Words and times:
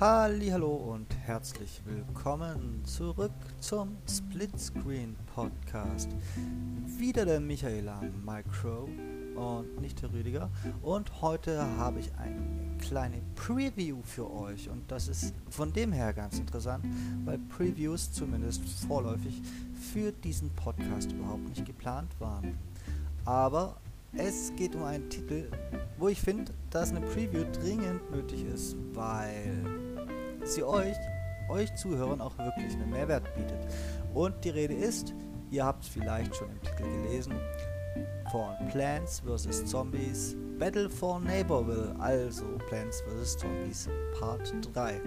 Hallo 0.00 0.76
und 0.76 1.14
herzlich 1.26 1.82
willkommen 1.84 2.82
zurück 2.86 3.34
zum 3.58 3.98
Splitscreen 4.08 5.14
Podcast. 5.34 6.08
Wieder 6.96 7.26
der 7.26 7.38
Michaela 7.38 8.00
Micro 8.24 8.88
und 9.34 9.78
nicht 9.82 10.00
der 10.00 10.10
Rüdiger. 10.10 10.48
Und 10.80 11.20
heute 11.20 11.60
habe 11.76 12.00
ich 12.00 12.10
eine 12.14 12.78
kleine 12.78 13.20
Preview 13.34 13.98
für 14.02 14.30
euch. 14.30 14.70
Und 14.70 14.90
das 14.90 15.06
ist 15.06 15.34
von 15.50 15.70
dem 15.70 15.92
her 15.92 16.14
ganz 16.14 16.38
interessant, 16.38 16.86
weil 17.26 17.36
Previews 17.36 18.10
zumindest 18.10 18.66
vorläufig 18.88 19.42
für 19.92 20.12
diesen 20.12 20.48
Podcast 20.54 21.12
überhaupt 21.12 21.46
nicht 21.46 21.66
geplant 21.66 22.18
waren. 22.18 22.58
Aber 23.26 23.76
es 24.14 24.50
geht 24.56 24.74
um 24.74 24.84
einen 24.84 25.10
Titel, 25.10 25.50
wo 25.98 26.08
ich 26.08 26.20
finde, 26.20 26.52
dass 26.70 26.90
eine 26.90 27.04
Preview 27.04 27.44
dringend 27.52 28.10
nötig 28.10 28.44
ist, 28.44 28.74
weil 28.94 29.89
sie 30.44 30.62
euch, 30.62 30.96
euch 31.48 31.74
Zuhörern 31.74 32.20
auch 32.20 32.36
wirklich 32.38 32.74
einen 32.74 32.90
Mehrwert 32.90 33.34
bietet. 33.34 33.66
Und 34.14 34.44
die 34.44 34.50
Rede 34.50 34.74
ist, 34.74 35.14
ihr 35.50 35.64
habt 35.64 35.84
es 35.84 35.88
vielleicht 35.88 36.34
schon 36.34 36.50
im 36.50 36.60
Titel 36.60 36.84
gelesen, 37.02 37.34
von 38.30 38.54
Plants 38.70 39.20
vs. 39.20 39.66
Zombies 39.66 40.36
Battle 40.58 40.88
for 40.88 41.20
Neighborville, 41.20 41.94
also 41.98 42.44
Plants 42.68 43.02
vs. 43.02 43.38
Zombies 43.38 43.88
Part 44.18 44.52
3. 44.74 45.00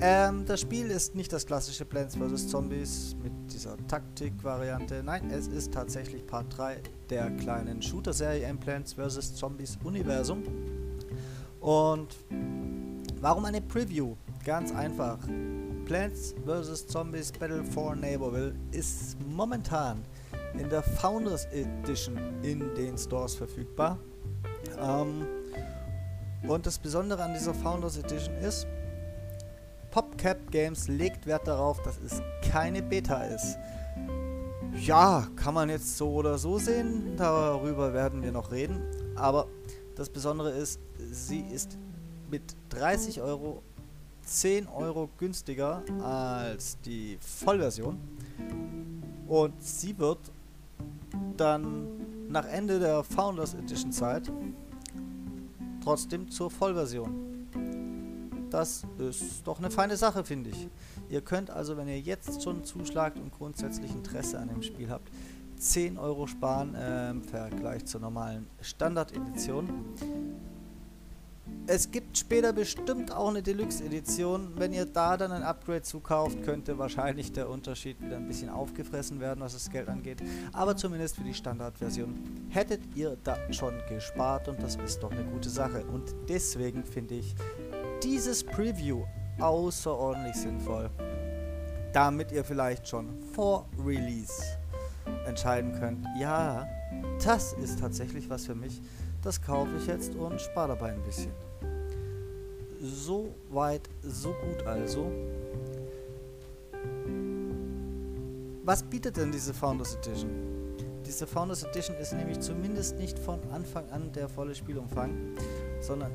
Ähm, 0.00 0.44
das 0.44 0.60
Spiel 0.60 0.90
ist 0.90 1.14
nicht 1.14 1.32
das 1.32 1.46
klassische 1.46 1.84
Plants 1.84 2.16
vs. 2.16 2.48
Zombies 2.48 3.16
mit 3.22 3.32
dieser 3.52 3.76
Taktik-Variante. 3.86 5.02
Nein, 5.04 5.30
es 5.30 5.46
ist 5.46 5.72
tatsächlich 5.72 6.26
Part 6.26 6.56
3 6.56 6.80
der 7.10 7.30
kleinen 7.30 7.80
Shooter-Serie 7.80 8.48
im 8.48 8.58
Plants 8.58 8.94
vs. 8.94 9.34
Zombies 9.36 9.78
Universum. 9.84 10.42
Und 11.60 12.16
warum 13.24 13.46
eine 13.46 13.62
Preview? 13.62 14.16
Ganz 14.44 14.70
einfach. 14.74 15.18
Plants 15.86 16.34
vs. 16.44 16.86
Zombies 16.86 17.32
Battle 17.32 17.64
for 17.64 17.96
Neighborville 17.96 18.54
ist 18.70 19.16
momentan 19.26 20.04
in 20.58 20.68
der 20.68 20.82
Founders 20.82 21.46
Edition 21.46 22.18
in 22.42 22.74
den 22.74 22.98
Stores 22.98 23.34
verfügbar. 23.34 23.96
Ähm, 24.78 25.26
und 26.46 26.66
das 26.66 26.78
Besondere 26.78 27.22
an 27.22 27.32
dieser 27.32 27.54
Founders 27.54 27.96
Edition 27.96 28.34
ist, 28.36 28.66
PopCap 29.90 30.50
Games 30.50 30.88
legt 30.88 31.26
Wert 31.26 31.48
darauf, 31.48 31.80
dass 31.80 31.96
es 32.00 32.20
keine 32.42 32.82
Beta 32.82 33.22
ist. 33.24 33.56
Ja, 34.78 35.28
kann 35.36 35.54
man 35.54 35.70
jetzt 35.70 35.96
so 35.96 36.10
oder 36.10 36.36
so 36.36 36.58
sehen, 36.58 37.16
darüber 37.16 37.94
werden 37.94 38.22
wir 38.22 38.32
noch 38.32 38.52
reden. 38.52 38.82
Aber 39.14 39.46
das 39.96 40.10
Besondere 40.10 40.50
ist, 40.50 40.78
sie 41.10 41.40
ist 41.40 41.78
mit 42.30 42.42
30 42.70 43.20
Euro 43.20 43.62
10 44.24 44.68
Euro 44.68 45.10
günstiger 45.18 45.82
als 46.02 46.78
die 46.80 47.18
Vollversion. 47.20 47.98
Und 49.26 49.62
sie 49.62 49.98
wird 49.98 50.18
dann 51.36 52.28
nach 52.28 52.46
Ende 52.46 52.78
der 52.78 53.04
Founders 53.04 53.54
Edition 53.54 53.92
Zeit 53.92 54.30
trotzdem 55.82 56.30
zur 56.30 56.50
Vollversion. 56.50 57.48
Das 58.50 58.84
ist 58.98 59.46
doch 59.46 59.58
eine 59.58 59.70
feine 59.70 59.96
Sache, 59.96 60.24
finde 60.24 60.50
ich. 60.50 60.68
Ihr 61.08 61.20
könnt 61.20 61.50
also, 61.50 61.76
wenn 61.76 61.88
ihr 61.88 62.00
jetzt 62.00 62.42
schon 62.42 62.64
zuschlagt 62.64 63.18
und 63.18 63.32
grundsätzlich 63.32 63.90
Interesse 63.90 64.38
an 64.38 64.48
dem 64.48 64.62
Spiel 64.62 64.90
habt, 64.90 65.10
10 65.58 65.98
Euro 65.98 66.26
sparen 66.26 66.74
äh, 66.74 67.10
im 67.10 67.22
Vergleich 67.22 67.84
zur 67.84 68.00
normalen 68.00 68.46
Standard-Edition. 68.60 69.68
Es 71.66 71.90
gibt 71.90 72.18
später 72.18 72.52
bestimmt 72.52 73.10
auch 73.10 73.30
eine 73.30 73.42
Deluxe-Edition. 73.42 74.52
Wenn 74.56 74.74
ihr 74.74 74.84
da 74.84 75.16
dann 75.16 75.32
ein 75.32 75.42
Upgrade 75.42 75.80
zukauft, 75.80 76.42
könnte 76.42 76.76
wahrscheinlich 76.76 77.32
der 77.32 77.48
Unterschied 77.48 78.02
wieder 78.02 78.18
ein 78.18 78.28
bisschen 78.28 78.50
aufgefressen 78.50 79.18
werden, 79.18 79.40
was 79.40 79.54
das 79.54 79.70
Geld 79.70 79.88
angeht. 79.88 80.22
Aber 80.52 80.76
zumindest 80.76 81.16
für 81.16 81.24
die 81.24 81.32
Standardversion 81.32 82.46
hättet 82.50 82.82
ihr 82.94 83.16
da 83.24 83.38
schon 83.50 83.72
gespart 83.88 84.46
und 84.48 84.62
das 84.62 84.76
ist 84.76 85.02
doch 85.02 85.10
eine 85.10 85.24
gute 85.24 85.48
Sache. 85.48 85.86
Und 85.86 86.14
deswegen 86.28 86.84
finde 86.84 87.14
ich, 87.14 87.34
dieses 88.02 88.44
Preview 88.44 89.04
außerordentlich 89.40 90.36
sinnvoll, 90.36 90.90
damit 91.94 92.30
ihr 92.30 92.44
vielleicht 92.44 92.86
schon 92.86 93.22
vor 93.32 93.66
Release 93.82 94.58
entscheiden 95.26 95.72
könnt, 95.80 96.04
ja, 96.20 96.68
das 97.24 97.54
ist 97.54 97.80
tatsächlich 97.80 98.28
was 98.28 98.44
für 98.44 98.54
mich, 98.54 98.82
das 99.22 99.40
kaufe 99.40 99.70
ich 99.78 99.86
jetzt 99.86 100.14
und 100.14 100.38
spare 100.38 100.68
dabei 100.68 100.92
ein 100.92 101.02
bisschen. 101.02 101.32
So 102.84 103.34
weit, 103.50 103.88
so 104.02 104.34
gut 104.34 104.66
also. 104.66 105.10
Was 108.62 108.82
bietet 108.82 109.16
denn 109.16 109.32
diese 109.32 109.54
Founders 109.54 109.94
Edition? 109.94 110.30
Diese 111.06 111.26
Founders 111.26 111.62
Edition 111.62 111.96
ist 111.96 112.12
nämlich 112.12 112.40
zumindest 112.40 112.98
nicht 112.98 113.18
von 113.18 113.40
Anfang 113.52 113.88
an 113.88 114.12
der 114.12 114.28
volle 114.28 114.54
Spielumfang, 114.54 115.34
sondern 115.80 116.12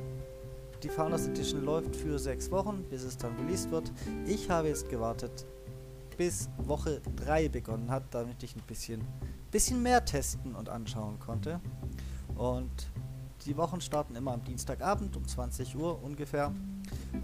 die 0.84 0.88
Founders 0.88 1.26
Edition 1.26 1.64
läuft 1.64 1.96
für 1.96 2.20
sechs 2.20 2.48
Wochen, 2.52 2.84
bis 2.88 3.02
es 3.02 3.16
dann 3.16 3.34
released 3.36 3.72
wird. 3.72 3.90
Ich 4.26 4.48
habe 4.48 4.68
jetzt 4.68 4.88
gewartet, 4.88 5.44
bis 6.16 6.48
Woche 6.58 7.00
3 7.16 7.48
begonnen 7.48 7.90
hat, 7.90 8.04
damit 8.12 8.44
ich 8.44 8.54
ein 8.54 8.62
bisschen, 8.68 9.04
bisschen 9.50 9.82
mehr 9.82 10.04
testen 10.04 10.54
und 10.54 10.68
anschauen 10.68 11.18
konnte. 11.18 11.60
Und 12.36 12.70
die 13.46 13.56
Wochen 13.56 13.80
starten 13.80 14.14
immer 14.16 14.32
am 14.32 14.44
Dienstagabend 14.44 15.16
um 15.16 15.26
20 15.26 15.76
Uhr 15.76 16.02
ungefähr. 16.02 16.52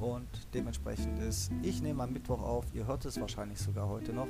Und 0.01 0.29
dementsprechend 0.55 1.19
ist, 1.19 1.51
ich 1.63 1.83
nehme 1.83 2.03
am 2.03 2.13
Mittwoch 2.13 2.43
auf, 2.43 2.65
ihr 2.75 2.87
hört 2.87 3.05
es 3.05 3.21
wahrscheinlich 3.21 3.59
sogar 3.59 3.89
heute 3.89 4.13
noch. 4.13 4.29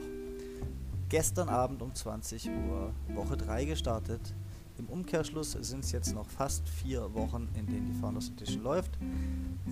Gestern 1.08 1.48
Abend 1.48 1.82
um 1.82 1.94
20 1.94 2.50
Uhr 2.50 2.92
Woche 3.14 3.36
3 3.36 3.64
gestartet. 3.66 4.34
Im 4.78 4.86
Umkehrschluss 4.86 5.52
sind 5.52 5.84
es 5.84 5.92
jetzt 5.92 6.14
noch 6.14 6.28
fast 6.28 6.68
vier 6.68 7.14
Wochen, 7.14 7.48
in 7.54 7.66
denen 7.66 7.86
die 7.86 7.98
Founders 7.98 8.28
Edition 8.28 8.62
läuft. 8.62 8.90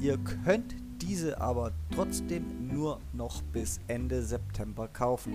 Ihr 0.01 0.17
könnt 0.19 0.75
diese 1.03 1.41
aber 1.41 1.73
trotzdem 1.95 2.69
nur 2.69 3.01
noch 3.13 3.43
bis 3.43 3.81
Ende 3.87 4.23
September 4.23 4.89
kaufen. 4.89 5.35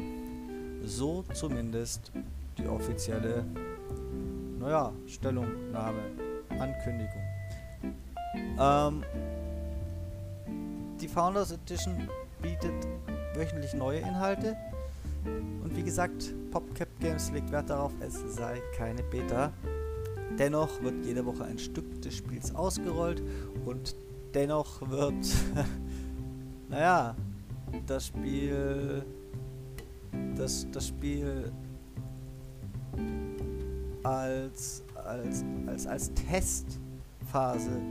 So 0.86 1.24
zumindest 1.34 2.12
die 2.58 2.68
offizielle 2.68 3.46
naja, 4.60 4.92
Stellungnahme, 5.08 6.02
Ankündigung. 6.60 7.22
Ähm, 8.60 9.04
die 11.00 11.08
Founders 11.08 11.52
Edition 11.52 12.10
bietet 12.42 12.74
wöchentlich 13.36 13.74
neue 13.74 14.00
Inhalte, 14.00 14.56
und 15.26 15.76
wie 15.76 15.84
gesagt, 15.84 16.34
PopCap 16.52 16.88
Games 17.00 17.32
legt 17.32 17.52
Wert 17.52 17.70
darauf, 17.70 17.92
es 18.00 18.16
sei 18.36 18.62
keine 18.76 19.04
Beta. 19.04 19.52
Dennoch 20.38 20.82
wird 20.82 21.06
jede 21.06 21.26
Woche 21.26 21.44
ein 21.44 21.60
Stück 21.60 22.02
des 22.02 22.16
Spiels 22.16 22.56
ausgerollt 22.56 23.22
und 23.66 23.96
dennoch 24.34 24.90
wird, 24.90 25.28
naja, 26.70 27.16
das 27.86 28.08
Spiel, 28.08 29.04
das, 30.36 30.66
das 30.72 30.88
Spiel 30.88 31.52
als, 34.04 34.84
als, 35.10 35.44
als, 35.66 35.88
als 35.88 36.12
Testphase 36.14 37.82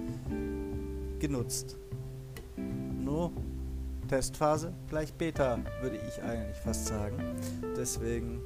genutzt. 1.19 1.77
Nur 2.57 3.33
Testphase 4.09 4.73
gleich 4.89 5.13
Beta, 5.13 5.59
würde 5.81 5.97
ich 5.97 6.23
eigentlich 6.23 6.57
fast 6.59 6.87
sagen. 6.87 7.17
Deswegen, 7.77 8.41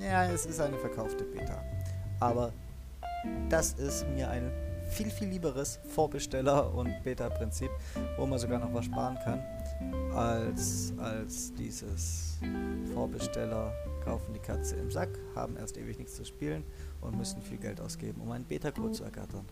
ja, 0.00 0.26
es 0.26 0.46
ist 0.46 0.60
eine 0.60 0.78
verkaufte 0.78 1.24
Beta. 1.24 1.62
Aber 2.18 2.52
das 3.48 3.74
ist 3.74 4.06
mir 4.08 4.28
ein 4.30 4.50
viel, 4.90 5.10
viel 5.10 5.28
lieberes 5.28 5.78
Vorbesteller- 5.94 6.74
und 6.74 6.90
Beta-Prinzip, 7.04 7.70
wo 8.16 8.26
man 8.26 8.38
sogar 8.38 8.58
noch 8.58 8.72
was 8.74 8.86
sparen 8.86 9.16
kann, 9.22 9.42
als, 10.14 10.92
als 10.98 11.54
dieses 11.54 12.38
Vorbesteller 12.92 13.72
kaufen 14.04 14.32
die 14.34 14.40
Katze 14.40 14.76
im 14.76 14.90
Sack, 14.90 15.10
haben 15.36 15.56
erst 15.56 15.76
ewig 15.76 15.98
nichts 15.98 16.16
zu 16.16 16.24
spielen 16.24 16.64
und 17.00 17.16
müssen 17.16 17.42
viel 17.42 17.58
Geld 17.58 17.80
ausgeben, 17.80 18.20
um 18.20 18.30
einen 18.30 18.44
Beta-Code 18.44 18.92
zu 18.92 19.04
ergattern. 19.04 19.44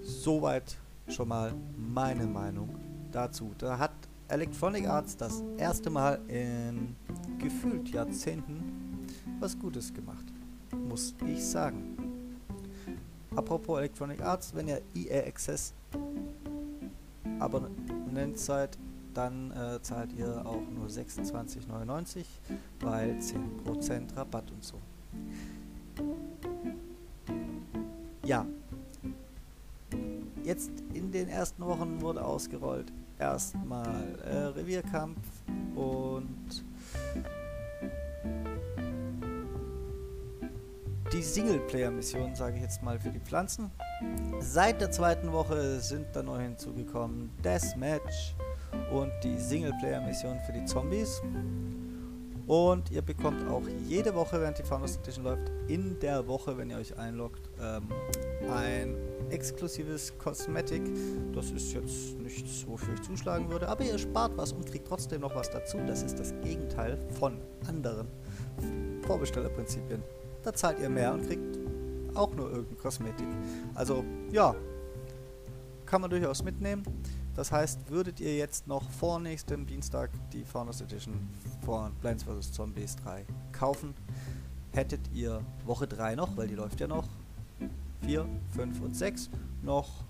Soweit 0.00 0.76
schon 1.08 1.28
mal 1.28 1.54
meine 1.76 2.26
Meinung 2.26 2.68
dazu. 3.10 3.52
Da 3.58 3.78
hat 3.78 3.92
Electronic 4.28 4.88
Arts 4.88 5.16
das 5.16 5.42
erste 5.58 5.90
Mal 5.90 6.20
in 6.28 6.96
gefühlt 7.38 7.88
Jahrzehnten 7.90 9.06
was 9.40 9.58
Gutes 9.58 9.92
gemacht. 9.92 10.24
Muss 10.88 11.14
ich 11.26 11.44
sagen. 11.44 11.96
Apropos 13.34 13.78
Electronic 13.78 14.20
Arts, 14.22 14.54
wenn 14.54 14.68
ihr 14.68 14.80
EA 14.94 15.26
Access 15.26 15.74
Abonnent 17.38 18.38
seid, 18.38 18.78
dann 19.14 19.50
äh, 19.52 19.80
zahlt 19.82 20.12
ihr 20.12 20.44
auch 20.46 20.62
nur 20.74 20.88
26,99, 20.88 22.24
weil 22.80 23.18
10% 23.18 24.16
Rabatt 24.16 24.50
und 24.50 24.64
so. 24.64 24.78
jetzt 30.44 30.70
in 30.92 31.10
den 31.10 31.28
ersten 31.28 31.64
Wochen 31.64 32.00
wurde 32.00 32.24
ausgerollt. 32.24 32.92
Erstmal 33.18 34.18
äh, 34.24 34.36
Revierkampf 34.58 35.18
und 35.74 36.64
die 41.12 41.22
Singleplayer-Mission, 41.22 42.34
sage 42.34 42.56
ich 42.56 42.62
jetzt 42.62 42.82
mal, 42.82 42.98
für 42.98 43.10
die 43.10 43.20
Pflanzen. 43.20 43.70
Seit 44.40 44.80
der 44.80 44.90
zweiten 44.90 45.32
Woche 45.32 45.80
sind 45.80 46.06
da 46.12 46.22
neu 46.22 46.40
hinzugekommen 46.40 47.30
Deathmatch 47.44 48.34
und 48.92 49.12
die 49.22 49.38
Singleplayer-Mission 49.38 50.40
für 50.40 50.52
die 50.52 50.64
Zombies. 50.64 51.22
Und 52.46 52.90
ihr 52.90 53.02
bekommt 53.02 53.48
auch 53.48 53.62
jede 53.88 54.14
Woche, 54.14 54.40
während 54.40 54.58
die 54.58 54.64
Founders 54.64 54.96
Edition 54.96 55.24
läuft, 55.24 55.50
in 55.68 55.98
der 56.00 56.26
Woche, 56.26 56.56
wenn 56.58 56.70
ihr 56.70 56.76
euch 56.76 56.96
einloggt, 56.98 57.48
ähm, 57.60 57.84
ein 58.52 58.96
exklusives 59.30 60.16
Cosmetic. 60.18 60.82
Das 61.32 61.50
ist 61.52 61.72
jetzt 61.72 62.18
nichts, 62.18 62.66
wofür 62.66 62.94
ich 62.94 63.02
zuschlagen 63.02 63.48
würde, 63.48 63.68
aber 63.68 63.84
ihr 63.84 63.96
spart 63.96 64.36
was 64.36 64.52
und 64.52 64.66
kriegt 64.66 64.88
trotzdem 64.88 65.20
noch 65.20 65.34
was 65.34 65.50
dazu. 65.50 65.78
Das 65.86 66.02
ist 66.02 66.18
das 66.18 66.34
Gegenteil 66.42 66.98
von 67.18 67.38
anderen 67.68 68.08
Vorbestellerprinzipien. 69.06 70.02
Da 70.42 70.52
zahlt 70.52 70.80
ihr 70.80 70.90
mehr 70.90 71.14
und 71.14 71.26
kriegt 71.26 71.58
auch 72.14 72.34
nur 72.34 72.50
irgendein 72.50 72.78
Kosmetik. 72.78 73.26
Also 73.74 74.04
ja, 74.32 74.54
kann 75.86 76.00
man 76.00 76.10
durchaus 76.10 76.42
mitnehmen. 76.42 76.82
Das 77.34 77.50
heißt, 77.50 77.88
würdet 77.88 78.20
ihr 78.20 78.36
jetzt 78.36 78.66
noch 78.66 78.88
vor 78.90 79.18
nächstem 79.18 79.66
Dienstag 79.66 80.10
die 80.32 80.44
Founders 80.44 80.80
Edition 80.82 81.14
von 81.64 81.94
Plants 81.96 82.24
vs. 82.24 82.52
Zombies 82.52 82.96
3 82.96 83.24
kaufen, 83.52 83.94
hättet 84.72 85.00
ihr 85.14 85.40
Woche 85.64 85.86
3 85.86 86.14
noch, 86.14 86.36
weil 86.36 86.48
die 86.48 86.54
läuft 86.54 86.80
ja 86.80 86.86
noch, 86.86 87.08
4, 88.04 88.26
5 88.54 88.80
und 88.80 88.96
6, 88.96 89.30
noch 89.62 90.04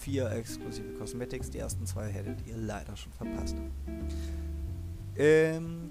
4 0.00 0.30
exklusive 0.32 0.88
Cosmetics. 0.98 1.48
Die 1.50 1.58
ersten 1.58 1.86
zwei 1.86 2.08
hättet 2.08 2.46
ihr 2.46 2.56
leider 2.56 2.96
schon 2.96 3.12
verpasst. 3.12 3.56
Ähm, 5.16 5.90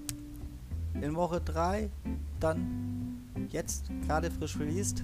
in 1.00 1.14
Woche 1.16 1.40
3 1.40 1.90
dann 2.38 3.22
jetzt 3.48 3.90
gerade 4.06 4.30
frisch 4.30 4.58
released 4.58 5.02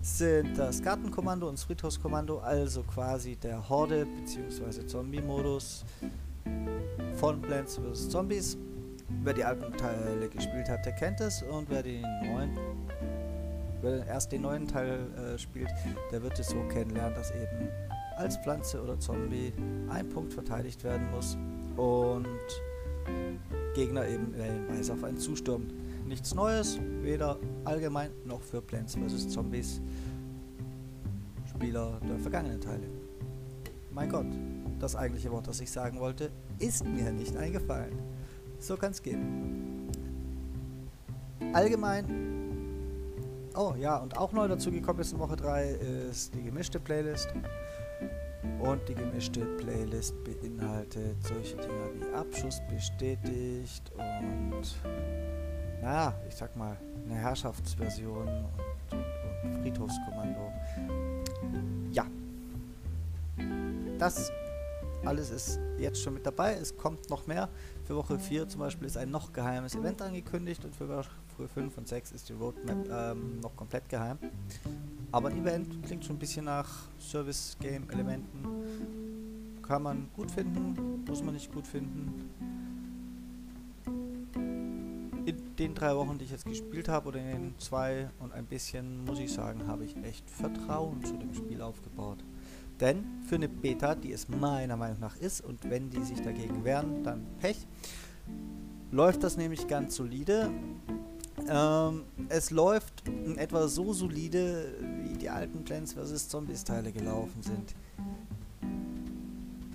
sind 0.00 0.56
das 0.56 0.82
Gartenkommando 0.82 1.48
und 1.48 1.58
das 1.58 1.64
Friedhofskommando, 1.64 2.38
also 2.38 2.82
quasi 2.82 3.36
der 3.36 3.68
Horde- 3.68 4.06
bzw. 4.06 4.86
Zombie-Modus 4.86 5.84
von 7.16 7.42
Plants 7.42 7.78
vs. 7.78 8.08
Zombies. 8.08 8.56
Wer 9.24 9.34
die 9.34 9.44
alten 9.44 9.72
Teile 9.76 10.28
gespielt 10.28 10.68
hat, 10.68 10.84
der 10.84 10.92
kennt 10.92 11.20
es 11.20 11.42
und 11.42 11.68
wer 11.70 11.82
den 11.82 12.02
neuen, 12.02 12.58
wer 13.80 14.06
erst 14.06 14.32
den 14.32 14.42
neuen 14.42 14.68
Teil 14.68 15.00
äh, 15.16 15.38
spielt, 15.38 15.70
der 16.12 16.22
wird 16.22 16.38
es 16.38 16.48
so 16.48 16.62
kennenlernen, 16.68 17.14
dass 17.14 17.30
eben 17.30 17.68
als 18.16 18.36
Pflanze 18.36 18.82
oder 18.82 18.98
Zombie 19.00 19.52
ein 19.88 20.08
Punkt 20.10 20.32
verteidigt 20.34 20.84
werden 20.84 21.10
muss 21.10 21.36
und 21.76 22.26
Gegner 23.74 24.06
eben 24.06 24.32
in 24.34 24.38
der 24.38 24.52
Hinweis 24.52 24.90
auf 24.90 25.02
einen 25.02 25.16
zustürmen 25.16 25.87
nichts 26.08 26.34
Neues, 26.34 26.80
weder 27.02 27.38
allgemein 27.64 28.10
noch 28.24 28.42
für 28.42 28.60
Plants 28.60 28.96
vs. 28.96 29.28
Zombies 29.28 29.80
Spieler 31.48 32.00
der 32.08 32.18
vergangenen 32.18 32.60
Teile. 32.60 32.88
Mein 33.92 34.08
Gott, 34.08 34.26
das 34.78 34.96
eigentliche 34.96 35.30
Wort, 35.30 35.46
das 35.46 35.60
ich 35.60 35.70
sagen 35.70 36.00
wollte, 36.00 36.30
ist 36.58 36.84
mir 36.84 37.12
nicht 37.12 37.36
eingefallen. 37.36 37.98
So 38.58 38.76
kann 38.76 38.92
es 38.92 39.02
gehen. 39.02 39.88
Allgemein, 41.52 42.04
oh 43.56 43.74
ja, 43.78 43.96
und 43.96 44.16
auch 44.16 44.32
neu 44.32 44.48
dazu 44.48 44.70
gekommen 44.70 45.00
ist 45.00 45.12
in 45.12 45.18
Woche 45.18 45.36
3 45.36 45.70
ist 46.10 46.34
die 46.34 46.42
gemischte 46.42 46.80
Playlist. 46.80 47.28
Und 48.60 48.88
die 48.88 48.94
gemischte 48.94 49.44
Playlist 49.56 50.14
beinhaltet 50.24 51.16
solche 51.22 51.56
Dinge 51.56 51.90
wie 51.94 52.14
Abschuss 52.14 52.60
bestätigt 52.68 53.90
und 53.96 54.62
naja, 55.82 56.14
ich 56.28 56.34
sag 56.34 56.56
mal, 56.56 56.76
eine 57.04 57.14
Herrschaftsversion 57.14 58.28
und, 58.28 58.46
und, 58.92 59.62
Friedhofskommando. 59.62 60.52
Ja. 61.92 62.06
Das 63.98 64.30
alles 65.04 65.30
ist 65.30 65.60
jetzt 65.78 66.02
schon 66.02 66.14
mit 66.14 66.26
dabei. 66.26 66.54
Es 66.54 66.76
kommt 66.76 67.08
noch 67.08 67.26
mehr. 67.26 67.48
Für 67.84 67.96
Woche 67.96 68.18
4 68.18 68.48
zum 68.48 68.60
Beispiel 68.60 68.86
ist 68.86 68.96
ein 68.96 69.10
noch 69.10 69.32
geheimes 69.32 69.74
Event 69.74 70.02
angekündigt 70.02 70.64
und 70.64 70.74
für 70.74 70.88
Woche 70.88 71.48
5 71.54 71.78
und 71.78 71.88
6 71.88 72.12
ist 72.12 72.28
die 72.28 72.32
Roadmap 72.32 72.88
ähm, 72.90 73.40
noch 73.40 73.54
komplett 73.56 73.88
geheim. 73.88 74.18
Aber 75.12 75.28
ein 75.28 75.38
Event 75.38 75.82
klingt 75.84 76.04
schon 76.04 76.16
ein 76.16 76.18
bisschen 76.18 76.46
nach 76.46 76.68
Service-Game-Elementen. 76.98 79.62
Kann 79.62 79.82
man 79.82 80.08
gut 80.14 80.30
finden, 80.30 81.04
muss 81.06 81.22
man 81.22 81.34
nicht 81.34 81.52
gut 81.52 81.66
finden 81.66 82.30
den 85.32 85.74
drei 85.74 85.94
Wochen, 85.96 86.18
die 86.18 86.24
ich 86.24 86.30
jetzt 86.30 86.44
gespielt 86.44 86.88
habe, 86.88 87.08
oder 87.08 87.20
in 87.20 87.26
den 87.26 87.54
zwei 87.58 88.10
und 88.18 88.32
ein 88.32 88.46
bisschen, 88.46 89.04
muss 89.04 89.18
ich 89.18 89.32
sagen, 89.32 89.66
habe 89.66 89.84
ich 89.84 89.96
echt 90.04 90.30
Vertrauen 90.30 91.04
zu 91.04 91.16
dem 91.16 91.34
Spiel 91.34 91.62
aufgebaut. 91.62 92.18
Denn 92.80 93.04
für 93.24 93.34
eine 93.34 93.48
Beta, 93.48 93.94
die 93.94 94.12
es 94.12 94.28
meiner 94.28 94.76
Meinung 94.76 95.00
nach 95.00 95.16
ist, 95.16 95.40
und 95.40 95.68
wenn 95.68 95.90
die 95.90 96.02
sich 96.04 96.20
dagegen 96.20 96.64
wehren, 96.64 97.02
dann 97.02 97.26
Pech, 97.40 97.66
läuft 98.90 99.22
das 99.22 99.36
nämlich 99.36 99.66
ganz 99.66 99.96
solide. 99.96 100.50
Ähm, 101.48 102.04
es 102.28 102.50
läuft 102.50 103.08
in 103.08 103.36
etwa 103.36 103.68
so 103.68 103.92
solide, 103.92 104.74
wie 105.02 105.16
die 105.16 105.28
alten 105.28 105.64
Plants 105.64 105.94
vs. 105.94 106.28
Zombies 106.28 106.64
Teile 106.64 106.92
gelaufen 106.92 107.42
sind. 107.42 107.74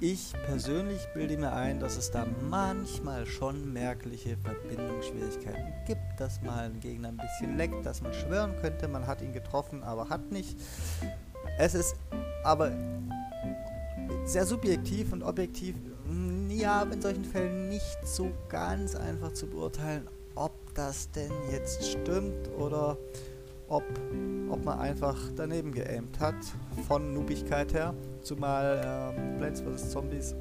Ich 0.05 0.33
persönlich 0.45 0.99
bilde 1.13 1.37
mir 1.37 1.53
ein, 1.53 1.79
dass 1.79 1.95
es 1.95 2.11
da 2.11 2.27
manchmal 2.49 3.25
schon 3.25 3.71
merkliche 3.71 4.35
Verbindungsschwierigkeiten 4.35 5.71
gibt, 5.87 6.01
dass 6.17 6.41
mal 6.41 6.65
ein 6.65 6.81
Gegner 6.81 7.07
ein 7.07 7.15
bisschen 7.15 7.55
leckt, 7.55 7.85
dass 7.85 8.01
man 8.01 8.13
schwören 8.13 8.53
könnte, 8.59 8.89
man 8.89 9.07
hat 9.07 9.21
ihn 9.21 9.31
getroffen, 9.31 9.81
aber 9.81 10.09
hat 10.09 10.29
nicht. 10.29 10.59
Es 11.57 11.73
ist 11.73 11.95
aber 12.43 12.73
sehr 14.25 14.45
subjektiv 14.45 15.13
und 15.13 15.23
objektiv, 15.23 15.77
mm, 16.05 16.49
ja, 16.51 16.83
in 16.83 17.01
solchen 17.01 17.23
Fällen 17.23 17.69
nicht 17.69 17.97
so 18.03 18.33
ganz 18.49 18.95
einfach 18.95 19.31
zu 19.31 19.47
beurteilen, 19.47 20.09
ob 20.35 20.51
das 20.75 21.11
denn 21.11 21.31
jetzt 21.49 21.81
stimmt 21.81 22.49
oder 22.57 22.97
ob, 23.73 23.83
ob 24.49 24.63
man 24.63 24.79
einfach 24.79 25.17
daneben 25.35 25.71
geaimt 25.71 26.19
hat, 26.19 26.35
von 26.87 27.13
Nubigkeit 27.13 27.73
her. 27.73 27.95
Zumal 28.21 29.15
ähm, 29.17 29.37
Plants 29.37 29.61
vs. 29.61 29.89
Zombies, 29.89 30.35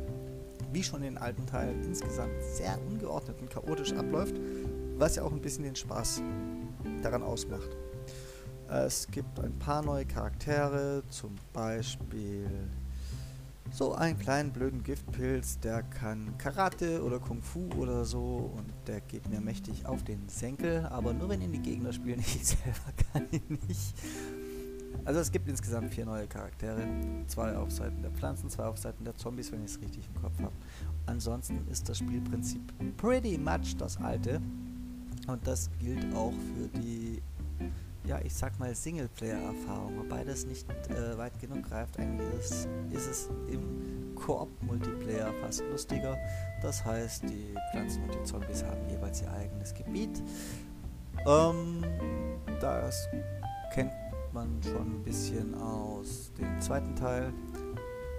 wie 0.73 0.83
schon 0.83 1.03
in 1.03 1.15
den 1.15 1.19
alten 1.19 1.47
Teilen, 1.47 1.83
insgesamt 1.83 2.43
sehr 2.43 2.79
ungeordnet 2.89 3.41
und 3.41 3.51
chaotisch 3.51 3.95
abläuft, 3.95 4.37
was 4.99 5.17
ja 5.17 5.23
auch 5.23 5.33
ein 5.33 5.41
bisschen 5.41 5.65
den 5.65 5.75
Spaß 5.75 6.23
daran 7.03 7.23
ausmacht. 7.23 7.71
Es 8.69 9.07
gibt 9.11 9.41
ein 9.41 9.59
paar 9.59 9.83
neue 9.83 10.05
Charaktere, 10.05 11.03
zum 11.09 11.37
Beispiel 11.53 12.49
so 13.73 13.95
einen 13.95 14.19
kleinen 14.19 14.53
blöden 14.53 14.83
Giftpilz, 14.83 15.59
der 15.59 15.83
kann 15.83 16.37
Karate 16.37 17.03
oder 17.03 17.19
Kung 17.19 17.41
Fu 17.41 17.71
oder 17.79 18.05
so 18.05 18.53
und 18.55 18.71
der 18.87 19.01
geht 19.01 19.29
mir 19.31 19.41
mächtig 19.41 19.87
auf 19.87 20.05
den 20.05 20.29
Senkel, 20.29 20.87
aber 20.91 21.15
nur 21.15 21.31
wenn 21.31 21.41
ihn 21.41 21.53
die 21.53 21.63
Gegner 21.63 21.93
spielen, 21.93 22.21
ich 22.21 22.47
selber 22.47 22.93
kann 23.13 23.27
ihn 23.31 23.59
nicht. 23.67 23.95
Also 25.05 25.21
es 25.21 25.33
gibt 25.33 25.49
insgesamt 25.49 25.93
vier 25.93 26.05
neue 26.05 26.27
Charaktere, 26.27 26.87
zwei 27.27 27.57
auf 27.57 27.73
Seiten 27.73 28.03
der 28.03 28.11
Pflanzen, 28.11 28.51
zwei 28.51 28.65
auf 28.67 28.77
Seiten 28.77 29.05
der 29.05 29.17
Zombies, 29.17 29.51
wenn 29.51 29.65
ich 29.65 29.73
es 29.73 29.81
richtig 29.81 30.07
im 30.15 30.21
Kopf 30.21 30.39
habe. 30.39 30.53
Ansonsten 31.07 31.67
ist 31.71 31.89
das 31.89 31.99
Spielprinzip 31.99 32.61
pretty 32.99 33.39
much 33.39 33.77
das 33.79 33.97
alte 33.97 34.41
und 35.27 35.47
das 35.47 35.71
gilt 35.81 36.15
auch 36.15 36.33
für 36.33 36.69
die 36.79 37.23
ja, 38.05 38.21
ich 38.23 38.35
sag 38.35 38.59
mal 38.59 38.75
Singleplayer-Erfahrung, 38.75 39.99
wobei 39.99 40.25
das 40.25 40.45
nicht 40.45 40.69
äh, 40.91 41.17
weit 41.17 41.39
genug 41.41 41.69
greift. 41.69 41.99
Eigentlich 41.99 42.29
ist, 42.39 42.69
ist 42.91 43.07
es 43.07 43.31
im 43.49 44.15
Koop-Multiplayer 44.17 45.33
fast 45.41 45.63
lustiger. 45.71 46.17
Das 46.61 46.85
heißt, 46.85 47.25
die 47.25 47.55
Pflanzen 47.71 48.03
und 48.05 48.15
die 48.15 48.23
Zombies 48.25 48.65
haben 48.65 48.89
jeweils 48.89 49.23
ihr 49.23 49.33
eigenes 49.33 49.75
Gebiet. 49.75 50.23
Ähm, 51.27 51.83
das 52.61 53.09
kennt 53.73 53.93
man 54.33 54.61
schon 54.63 54.97
ein 54.97 55.03
bisschen 55.03 55.55
aus 55.55 56.33
dem 56.39 56.61
zweiten 56.61 56.95
Teil. 56.97 57.33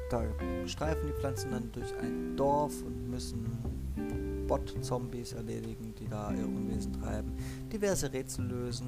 Da 0.09 0.23
streifen 0.65 1.07
die 1.07 1.13
Pflanzen 1.13 1.51
dann 1.51 1.71
durch 1.71 1.93
ein 1.99 2.35
Dorf 2.37 2.73
und 2.83 3.09
müssen 3.09 3.57
Bot-Zombies 4.47 5.33
erledigen, 5.33 5.93
die 5.99 6.07
da 6.07 6.31
ihr 6.31 6.45
Unwesen 6.45 6.93
treiben, 6.93 7.33
diverse 7.71 8.11
Rätsel 8.11 8.45
lösen, 8.45 8.87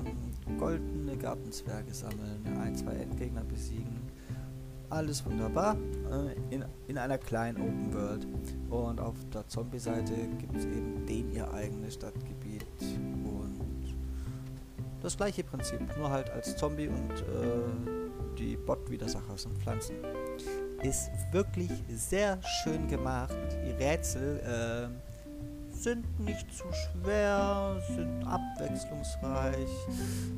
goldene 0.58 1.18
Gartenzwerge 1.18 1.94
sammeln, 1.94 2.46
ein, 2.60 2.76
zwei 2.76 2.94
Endgegner 2.94 3.44
besiegen. 3.44 4.00
Alles 4.90 5.26
wunderbar 5.26 5.76
äh, 6.12 6.54
in, 6.56 6.64
in 6.88 6.98
einer 6.98 7.18
kleinen 7.18 7.58
Open 7.58 7.94
World. 7.94 8.28
Und 8.70 9.00
auf 9.00 9.16
der 9.34 9.48
Zombie-Seite 9.48 10.14
gibt 10.40 10.56
es 10.56 10.66
eben 10.66 11.06
den 11.06 11.32
ihr 11.32 11.52
eigenes 11.54 11.96
Stadtgebiet. 11.96 12.66
Und 13.24 13.96
das 15.02 15.18
gleiche 15.18 15.44
Prinzip, 15.44 15.80
nur 15.98 16.10
halt 16.10 16.30
als 16.30 16.56
Zombie 16.56 16.88
und 16.88 17.12
äh, 17.12 18.06
die 18.38 18.58
Bot-Widersacher 18.58 19.38
sind 19.38 19.58
Pflanzen. 19.58 19.96
Ist 20.84 21.10
wirklich 21.32 21.72
sehr 21.90 22.40
schön 22.44 22.88
gemacht. 22.88 23.36
Die 23.66 23.72
Rätsel 23.72 24.40
äh, 24.40 25.15
sind 25.86 26.20
nicht 26.20 26.52
zu 26.52 26.64
schwer, 26.74 27.80
sind 27.96 28.24
abwechslungsreich. 28.24 29.70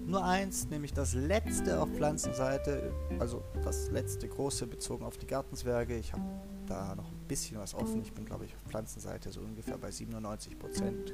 Nur 0.06 0.22
eins, 0.22 0.68
nämlich 0.68 0.92
das 0.92 1.14
letzte 1.14 1.80
auf 1.82 1.88
Pflanzenseite, 1.96 2.92
also 3.18 3.46
das 3.64 3.90
letzte 3.90 4.28
große 4.28 4.68
bezogen 4.68 5.06
auf 5.06 5.18
die 5.18 5.26
Gartenzwerge. 5.26 5.96
Ich 5.96 6.12
habe 6.12 6.24
da 6.66 6.96
noch 6.96 7.10
ein 7.10 7.28
bisschen 7.30 7.58
was 7.60 7.74
offen. 7.76 8.02
Ich 8.02 8.12
bin, 8.12 8.26
glaube 8.26 8.44
ich, 8.44 8.54
auf 8.56 8.62
Pflanzenseite 8.64 9.32
so 9.32 9.40
ungefähr 9.40 9.78
bei 9.78 9.88
97% 9.88 11.14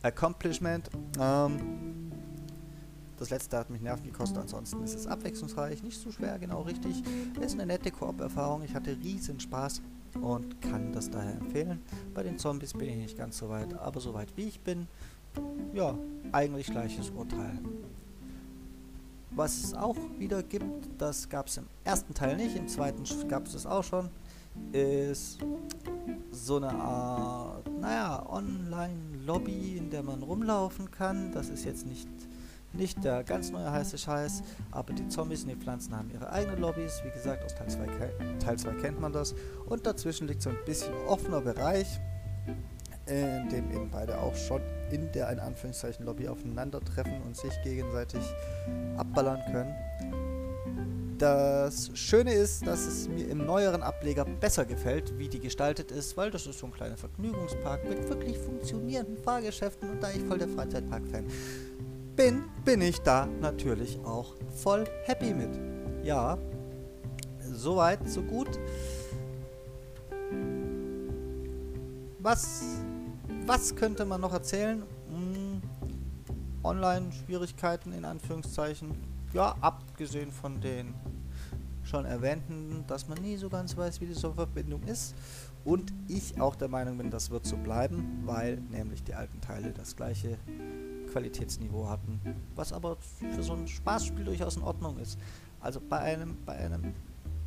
Accomplishment. 0.00 0.88
Ähm, 1.20 2.10
das 3.18 3.28
letzte 3.28 3.58
hat 3.58 3.68
mich 3.68 3.82
Nerven 3.82 4.06
gekostet, 4.06 4.38
ansonsten 4.38 4.82
ist 4.82 4.94
es 4.94 5.06
abwechslungsreich, 5.06 5.82
nicht 5.82 6.00
zu 6.00 6.10
schwer, 6.10 6.38
genau 6.38 6.62
richtig. 6.62 7.02
Ist 7.38 7.52
eine 7.52 7.66
nette 7.66 7.90
Koop-Erfahrung, 7.90 8.62
ich 8.62 8.74
hatte 8.74 8.96
riesen 8.96 9.40
Spaß 9.40 9.82
und 10.20 10.60
kann 10.60 10.92
das 10.92 11.10
daher 11.10 11.34
empfehlen. 11.34 11.80
Bei 12.14 12.22
den 12.22 12.38
Zombies 12.38 12.72
bin 12.72 12.88
ich 12.88 12.96
nicht 12.96 13.18
ganz 13.18 13.38
so 13.38 13.48
weit, 13.48 13.74
aber 13.74 14.00
so 14.00 14.14
weit 14.14 14.28
wie 14.36 14.48
ich 14.48 14.60
bin, 14.60 14.86
ja, 15.72 15.96
eigentlich 16.32 16.66
gleiches 16.68 17.10
Urteil. 17.10 17.58
Was 19.30 19.62
es 19.62 19.74
auch 19.74 19.96
wieder 20.18 20.42
gibt, 20.42 20.88
das 20.98 21.28
gab 21.28 21.48
es 21.48 21.58
im 21.58 21.66
ersten 21.84 22.14
Teil 22.14 22.36
nicht, 22.36 22.56
im 22.56 22.66
zweiten 22.66 23.04
gab 23.28 23.46
es 23.46 23.52
das 23.52 23.66
auch 23.66 23.84
schon, 23.84 24.08
ist 24.72 25.38
so 26.30 26.56
eine 26.56 26.70
Art, 26.72 27.68
naja, 27.80 28.26
Online-Lobby, 28.28 29.76
in 29.76 29.90
der 29.90 30.02
man 30.02 30.22
rumlaufen 30.22 30.90
kann. 30.90 31.32
Das 31.32 31.48
ist 31.48 31.64
jetzt 31.64 31.86
nicht, 31.86 32.08
nicht 32.78 33.04
der 33.04 33.24
ganz 33.24 33.50
neue 33.50 33.70
heiße 33.70 33.98
Scheiß, 33.98 34.42
aber 34.70 34.92
die 34.92 35.06
Zombies 35.08 35.42
und 35.42 35.50
die 35.50 35.56
Pflanzen 35.56 35.94
haben 35.94 36.10
ihre 36.10 36.32
eigenen 36.32 36.60
Lobbys. 36.60 37.02
Wie 37.04 37.10
gesagt, 37.10 37.44
aus 37.44 37.54
Teil 37.54 37.68
2, 37.68 37.86
Teil 38.38 38.56
2 38.56 38.72
kennt 38.80 39.00
man 39.00 39.12
das. 39.12 39.34
Und 39.66 39.86
dazwischen 39.86 40.26
liegt 40.28 40.42
so 40.42 40.50
ein 40.50 40.58
bisschen 40.64 40.94
offener 41.06 41.40
Bereich, 41.40 42.00
in 43.06 43.48
dem 43.48 43.70
eben 43.70 43.90
beide 43.90 44.18
auch 44.18 44.34
schon 44.34 44.62
in 44.90 45.10
der 45.12 45.30
in 45.30 45.40
Anführungszeichen 45.40 46.04
Lobby 46.04 46.28
aufeinandertreffen 46.28 47.20
und 47.22 47.36
sich 47.36 47.52
gegenseitig 47.62 48.22
abballern 48.96 49.40
können. 49.50 49.74
Das 51.18 51.90
Schöne 51.94 52.32
ist, 52.32 52.64
dass 52.64 52.86
es 52.86 53.08
mir 53.08 53.28
im 53.28 53.44
neueren 53.44 53.82
Ableger 53.82 54.24
besser 54.24 54.64
gefällt, 54.64 55.18
wie 55.18 55.28
die 55.28 55.40
gestaltet 55.40 55.90
ist, 55.90 56.16
weil 56.16 56.30
das 56.30 56.46
ist 56.46 56.60
so 56.60 56.66
ein 56.66 56.72
kleiner 56.72 56.96
Vergnügungspark 56.96 57.88
mit 57.88 58.08
wirklich 58.08 58.38
funktionierenden 58.38 59.16
Fahrgeschäften 59.16 59.90
und 59.90 60.00
da 60.00 60.10
ich 60.12 60.22
voll 60.22 60.38
der 60.38 60.48
Freizeitpark-Fan 60.48 61.24
bin, 61.24 61.34
bin 62.64 62.82
ich 62.82 62.98
da 63.02 63.26
natürlich 63.40 64.00
auch 64.04 64.34
voll 64.56 64.84
happy 65.04 65.32
mit. 65.32 65.50
Ja, 66.02 66.36
soweit, 67.40 68.08
so 68.08 68.22
gut. 68.22 68.58
Was, 72.18 72.62
was 73.46 73.76
könnte 73.76 74.04
man 74.04 74.20
noch 74.20 74.32
erzählen? 74.32 74.82
Hm, 75.08 75.62
Online-Schwierigkeiten 76.64 77.92
in 77.92 78.04
Anführungszeichen. 78.04 78.96
Ja, 79.32 79.54
abgesehen 79.60 80.32
von 80.32 80.60
den 80.60 80.94
schon 81.84 82.04
erwähnten, 82.04 82.82
dass 82.88 83.06
man 83.06 83.22
nie 83.22 83.36
so 83.36 83.48
ganz 83.48 83.76
weiß, 83.76 84.00
wie 84.00 84.06
die 84.06 84.14
Verbindung 84.14 84.82
ist. 84.82 85.14
Und 85.64 85.92
ich 86.08 86.40
auch 86.40 86.56
der 86.56 86.68
Meinung 86.68 86.98
bin, 86.98 87.10
das 87.10 87.30
wird 87.30 87.46
so 87.46 87.56
bleiben, 87.56 88.22
weil 88.24 88.56
nämlich 88.72 89.04
die 89.04 89.14
alten 89.14 89.40
Teile 89.40 89.72
das 89.72 89.94
gleiche 89.94 90.36
Qualitätsniveau 91.18 91.88
hatten, 91.88 92.20
was 92.54 92.72
aber 92.72 92.96
für 92.96 93.42
so 93.42 93.54
ein 93.54 93.66
Spaßspiel 93.66 94.24
durchaus 94.24 94.56
in 94.56 94.62
Ordnung 94.62 94.98
ist. 94.98 95.18
Also 95.60 95.80
bei 95.80 95.98
einem, 95.98 96.36
bei 96.46 96.54
einem 96.54 96.94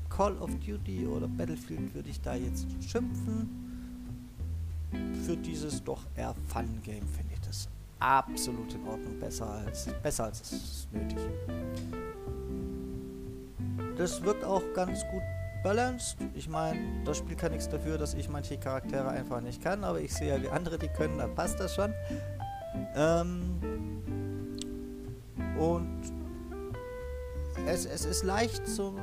Call 0.10 0.38
of 0.40 0.50
Duty 0.60 1.08
oder 1.08 1.30
Battlefield 1.30 1.96
würde 1.96 2.10
ich 2.10 2.20
da 2.20 2.36
jetzt 2.36 2.68
schimpfen. 2.84 3.50
Für 5.25 5.38
dieses 5.38 5.82
doch 5.82 6.01
eher 6.18 6.36
Fun-Game 6.50 7.08
finde 7.08 7.34
ich 7.34 7.40
das 7.40 7.70
absolut 8.00 8.74
in 8.74 8.86
Ordnung, 8.86 9.18
besser 9.18 9.50
als, 9.50 9.88
besser 10.04 10.25
als 10.25 10.42
es 10.42 10.88
nötig. 10.92 11.18
Das 13.96 14.22
wirkt 14.22 14.44
auch 14.44 14.63
ganz 14.74 15.01
gut 15.12 15.22
balanced. 15.63 16.18
Ich 16.34 16.50
meine, 16.50 16.78
das 17.06 17.20
Spiel 17.20 17.38
kann 17.38 17.54
nichts 17.54 17.70
dafür, 17.70 17.98
dass 17.98 18.16
ich 18.16 18.28
manche 18.28 18.58
Charaktere 18.58 19.08
einfach 19.08 19.40
nicht 19.40 19.63
kann, 19.63 19.86
aber 19.86 20.01
ich 20.01 20.13
sehe 20.13 20.36
ja, 20.36 20.42
wie 20.42 20.50
andere 20.50 20.78
die 20.78 20.90
können, 20.90 21.20
dann 21.20 21.34
passt 21.36 21.58
das 21.62 21.74
schon. 21.74 21.94
Ähm 22.96 23.60
und 25.60 26.01
es, 27.68 27.86
es 27.86 28.06
ist 28.06 28.24
leicht 28.24 28.68
zu, 28.68 28.96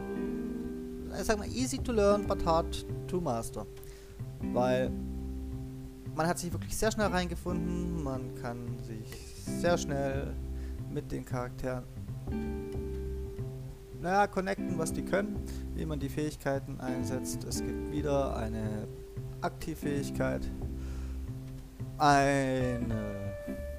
ich 1.19 1.25
sag 1.25 1.39
mal, 1.39 1.49
easy 1.49 1.79
to 1.79 1.93
learn, 1.93 2.27
but 2.27 2.45
hard 2.45 2.85
to 3.07 3.21
master. 3.21 3.67
Weil 4.53 4.91
man 6.15 6.27
hat 6.27 6.39
sich 6.39 6.53
wirklich 6.53 6.77
sehr 6.77 6.91
schnell 6.91 7.09
reingefunden, 7.09 8.03
man 8.03 8.35
kann 8.37 8.79
sich 8.83 9.45
sehr 9.45 9.79
schnell 9.79 10.35
mit 10.91 11.11
den 11.13 11.25
Charakteren 11.25 11.85
naja, 14.01 14.27
connecten, 14.27 14.79
was 14.79 14.93
die 14.93 15.03
können, 15.03 15.37
wie 15.75 15.85
man 15.85 15.99
die 15.99 16.09
Fähigkeiten 16.09 16.81
einsetzt. 16.81 17.45
Es 17.45 17.59
gibt 17.59 17.93
wieder 17.93 18.37
eine 18.37 18.87
Aktivfähigkeit, 19.41 20.43
eine, 21.99 23.28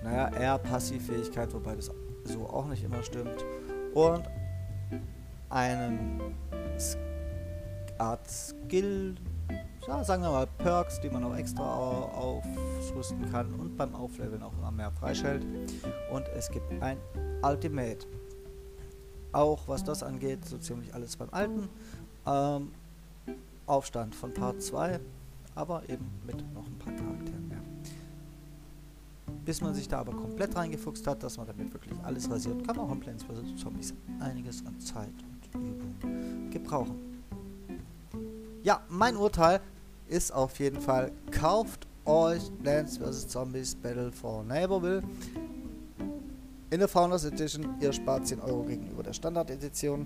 naja, 0.10 0.30
eher 0.40 0.58
Passivfähigkeit, 0.58 1.54
wobei 1.54 1.76
das 1.76 1.92
so 2.24 2.48
auch 2.48 2.68
nicht 2.68 2.84
immer 2.84 3.04
stimmt, 3.04 3.46
und 3.94 4.24
einen 5.50 6.22
Art 7.98 8.30
Skill, 8.30 9.16
ja, 9.88 10.04
sagen 10.04 10.24
wir 10.24 10.32
mal 10.32 10.48
Perks, 10.58 11.00
die 11.02 11.10
man 11.10 11.24
auch 11.24 11.36
extra 11.36 11.64
aufrüsten 11.64 13.30
kann 13.32 13.54
und 13.54 13.76
beim 13.76 13.96
Aufleveln 13.96 14.44
auch 14.44 14.54
immer 14.54 14.72
mehr 14.72 14.92
freischaltet. 14.92 15.48
Und 16.12 16.28
es 16.30 16.50
gibt 16.52 16.72
ein 16.82 16.98
Ultimate 17.42 18.06
auch 19.32 19.68
was 19.68 19.84
das 19.84 20.04
angeht, 20.04 20.46
so 20.46 20.58
ziemlich 20.58 20.94
alles 20.94 21.16
beim 21.16 21.30
Alten. 21.32 21.70
Ähm, 22.26 22.72
Aufstand 23.66 24.16
von 24.16 24.34
Part 24.34 24.62
2, 24.62 25.00
aber 25.56 25.88
eben 25.88 26.10
mit 26.26 26.38
noch 26.54 26.66
ein 26.66 26.80
paar 26.80 26.94
Charakteren 26.94 27.48
mehr. 27.48 27.62
Bis 29.50 29.62
man 29.62 29.74
sich 29.74 29.88
da 29.88 30.02
aber 30.02 30.12
komplett 30.12 30.56
reingefuchst 30.56 31.08
hat, 31.08 31.24
dass 31.24 31.38
man 31.38 31.48
damit 31.48 31.74
wirklich 31.74 31.92
alles 32.04 32.30
rasiert, 32.30 32.64
kann 32.68 32.76
man 32.76 32.86
auch 32.86 32.92
in 32.92 33.00
Plants 33.00 33.24
vs. 33.24 33.60
Zombies 33.60 33.96
einiges 34.20 34.64
an 34.64 34.80
Zeit 34.80 35.10
und 35.24 35.60
Übung 35.60 36.52
gebrauchen. 36.52 37.24
Ja, 38.62 38.80
mein 38.90 39.18
Urteil 39.18 39.60
ist 40.08 40.32
auf 40.32 40.60
jeden 40.60 40.80
Fall, 40.80 41.12
kauft 41.32 41.88
euch 42.06 42.44
Plants 42.62 43.00
vs. 43.00 43.28
Zombies 43.28 43.74
Battle 43.74 44.12
for 44.12 44.44
Neighborville. 44.44 45.02
In 46.70 46.78
der 46.78 46.88
Founders 46.88 47.26
Edition, 47.26 47.74
ihr 47.82 47.92
spart 47.92 48.28
10 48.28 48.42
Euro 48.42 48.62
gegenüber 48.62 49.02
der 49.02 49.14
Standard 49.14 49.50
Edition. 49.50 50.06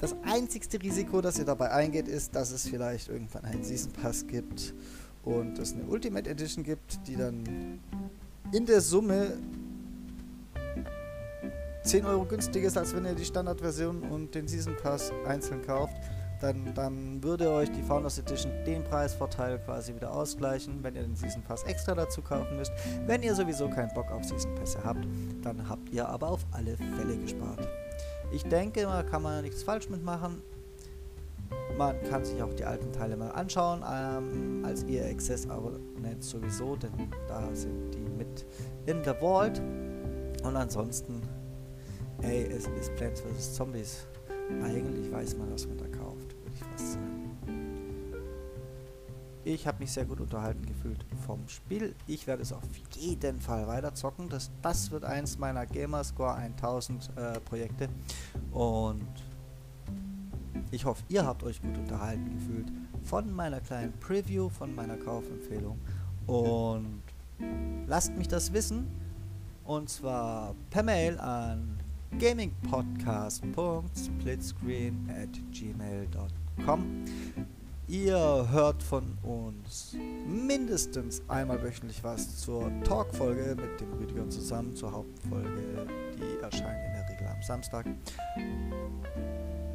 Das 0.00 0.14
einzigste 0.24 0.78
Risiko, 0.82 1.22
das 1.22 1.38
ihr 1.38 1.46
dabei 1.46 1.70
eingeht, 1.70 2.08
ist, 2.08 2.34
dass 2.34 2.50
es 2.50 2.68
vielleicht 2.68 3.08
irgendwann 3.08 3.46
einen 3.46 3.64
Season 3.64 3.90
Pass 3.90 4.26
gibt 4.26 4.74
und 5.24 5.58
es 5.58 5.72
eine 5.72 5.84
Ultimate 5.84 6.28
Edition 6.28 6.62
gibt, 6.62 7.06
die 7.06 7.16
dann 7.16 7.80
in 8.52 8.66
der 8.66 8.80
Summe 8.80 9.34
10 11.84 12.04
Euro 12.04 12.24
günstiger 12.24 12.68
ist, 12.68 12.76
als 12.76 12.94
wenn 12.94 13.04
ihr 13.04 13.14
die 13.14 13.24
Standardversion 13.24 14.02
und 14.02 14.34
den 14.34 14.46
Season 14.46 14.76
Pass 14.76 15.12
einzeln 15.26 15.62
kauft 15.62 15.96
dann, 16.40 16.72
dann 16.74 17.22
würde 17.22 17.50
euch 17.50 17.70
die 17.70 17.82
Founders 17.82 18.18
Edition 18.18 18.52
den 18.64 18.84
Preisvorteil 18.84 19.58
quasi 19.58 19.94
wieder 19.94 20.12
ausgleichen, 20.12 20.82
wenn 20.82 20.94
ihr 20.94 21.02
den 21.02 21.16
Season 21.16 21.42
Pass 21.42 21.64
extra 21.64 21.94
dazu 21.94 22.22
kaufen 22.22 22.56
müsst. 22.56 22.72
Wenn 23.06 23.22
ihr 23.22 23.34
sowieso 23.34 23.68
keinen 23.68 23.92
Bock 23.94 24.10
auf 24.10 24.24
Season 24.24 24.54
Pässe 24.54 24.78
habt, 24.84 25.06
dann 25.42 25.68
habt 25.68 25.90
ihr 25.90 26.08
aber 26.08 26.28
auf 26.28 26.46
alle 26.52 26.76
Fälle 26.76 27.16
gespart. 27.16 27.66
Ich 28.30 28.44
denke, 28.44 28.82
da 28.82 29.02
kann 29.02 29.22
man 29.22 29.42
nichts 29.42 29.62
falsch 29.62 29.88
mitmachen. 29.88 30.42
Man 31.76 31.96
kann 32.10 32.24
sich 32.24 32.42
auch 32.42 32.52
die 32.52 32.64
alten 32.64 32.92
Teile 32.92 33.16
mal 33.16 33.30
anschauen, 33.30 33.82
ähm, 33.88 34.64
als 34.64 34.82
EA 34.84 35.10
Access 35.10 35.48
Abonnent 35.48 36.22
sowieso, 36.22 36.76
denn 36.76 36.92
da 37.26 37.54
sind 37.54 37.94
die 37.94 38.07
in 38.86 39.02
der 39.02 39.14
Vault. 39.14 39.60
Und 40.42 40.56
ansonsten, 40.56 41.22
ey, 42.22 42.44
es 42.44 42.66
ist 42.66 42.94
Plants 42.96 43.20
vs. 43.20 43.54
Zombies. 43.54 44.06
Eigentlich 44.62 45.10
weiß 45.12 45.36
man, 45.36 45.52
was 45.52 45.66
man 45.66 45.78
da 45.78 45.86
kauft, 45.86 46.34
würde 46.42 46.54
ich 46.54 46.64
fast 46.64 46.92
sagen. 46.92 47.18
Ich 49.44 49.66
habe 49.66 49.78
mich 49.78 49.92
sehr 49.92 50.04
gut 50.04 50.20
unterhalten 50.20 50.66
gefühlt 50.66 51.06
vom 51.24 51.48
Spiel. 51.48 51.94
Ich 52.06 52.26
werde 52.26 52.42
es 52.42 52.52
auf 52.52 52.62
jeden 52.96 53.40
Fall 53.40 53.66
weiter 53.66 53.94
zocken. 53.94 54.28
Das, 54.28 54.50
das 54.60 54.90
wird 54.90 55.04
eins 55.04 55.38
meiner 55.38 55.64
Gamerscore 55.64 56.34
1000 56.34 57.10
äh, 57.16 57.40
Projekte. 57.40 57.88
Und 58.52 59.06
ich 60.70 60.84
hoffe, 60.84 61.02
ihr 61.08 61.24
habt 61.24 61.42
euch 61.44 61.62
gut 61.62 61.78
unterhalten 61.78 62.30
gefühlt 62.34 62.66
von 63.04 63.32
meiner 63.32 63.60
kleinen 63.60 63.92
Preview, 64.00 64.50
von 64.50 64.74
meiner 64.74 64.98
Kaufempfehlung. 64.98 65.78
Und 66.26 67.02
lasst 67.86 68.16
mich 68.16 68.28
das 68.28 68.52
wissen. 68.52 68.86
Und 69.64 69.88
zwar 69.90 70.54
per 70.70 70.82
Mail 70.82 71.18
an 71.18 71.78
gamingpodcast.splitscreen 72.18 75.10
at 75.10 75.28
gmail.com. 75.52 77.04
Ihr 77.86 78.48
hört 78.50 78.82
von 78.82 79.16
uns 79.22 79.96
mindestens 80.26 81.22
einmal 81.28 81.62
wöchentlich 81.62 82.02
was 82.04 82.36
zur 82.36 82.70
Talkfolge 82.84 83.56
mit 83.56 83.80
dem 83.80 83.94
Rüdiger 83.94 84.28
zusammen, 84.28 84.76
zur 84.76 84.92
Hauptfolge, 84.92 85.86
die 86.18 86.42
erscheint 86.42 86.84
in 86.86 86.92
der 86.92 87.08
Regel 87.08 87.26
am 87.26 87.42
Samstag. 87.42 87.86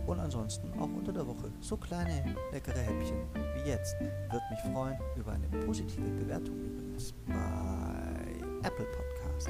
Und 0.05 0.20
ansonsten 0.20 0.72
auch 0.79 0.93
unter 0.96 1.12
der 1.12 1.25
Woche 1.25 1.51
so 1.60 1.75
kleine 1.75 2.36
leckere 2.51 2.77
Häppchen 2.77 3.17
wie 3.55 3.70
jetzt. 3.70 4.00
Würde 4.00 4.46
mich 4.51 4.60
freuen 4.60 5.00
über 5.15 5.32
eine 5.32 5.48
positive 5.65 6.12
Bewertung 6.12 6.55
übrigens 6.55 6.83
bei 7.28 8.68
Apple 8.68 8.86
Podcasts 8.86 9.50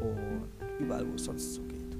und 0.00 0.48
überall, 0.78 1.06
wo 1.08 1.14
es 1.14 1.24
sonst 1.24 1.54
so 1.54 1.62
geht. 1.62 1.96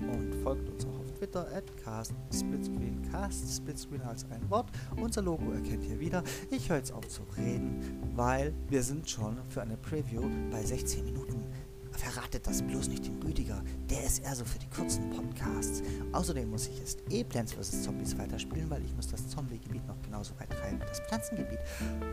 Und 0.00 0.34
folgt 0.42 0.68
uns 0.68 0.86
auch 0.86 1.00
Twitter 1.18 1.46
at 1.54 1.64
Cast 1.84 2.14
Splitscreen. 2.32 3.02
Cast 3.12 3.62
als 4.06 4.24
ein 4.30 4.48
Wort. 4.48 4.70
Unser 4.96 5.20
Logo 5.20 5.52
erkennt 5.52 5.84
ihr 5.84 6.00
wieder. 6.00 6.24
Ich 6.50 6.70
höre 6.70 6.78
jetzt 6.78 6.92
auf 6.92 7.06
zu 7.08 7.22
reden, 7.36 8.00
weil 8.14 8.54
wir 8.70 8.82
sind 8.82 9.08
schon 9.08 9.36
für 9.50 9.60
eine 9.60 9.76
Preview 9.76 10.22
bei 10.50 10.64
16 10.64 11.04
Minuten. 11.04 11.44
Verratet 11.92 12.46
das 12.46 12.62
bloß 12.62 12.88
nicht 12.88 13.06
dem 13.06 13.20
Rüdiger. 13.20 13.62
Der 13.90 14.02
ist 14.02 14.20
eher 14.20 14.34
so 14.34 14.46
für 14.46 14.58
die 14.58 14.68
kurzen 14.68 15.10
Podcasts. 15.10 15.82
Außerdem 16.12 16.48
muss 16.48 16.68
ich 16.68 16.78
jetzt 16.78 17.02
eh 17.10 17.22
Plants 17.22 17.52
vs. 17.52 17.82
Zombies 17.82 18.16
weiterspielen, 18.16 18.70
weil 18.70 18.82
ich 18.82 18.96
muss 18.96 19.08
das 19.08 19.28
Zombie-Gebiet 19.28 19.86
noch 19.86 20.00
genauso 20.00 20.32
weit 20.40 20.48
treiben 20.48 20.80
wie 20.80 20.86
das 20.86 21.00
Pflanzengebiet. 21.00 21.58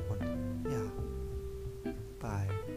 Und 0.09 0.67
five. 2.27 2.76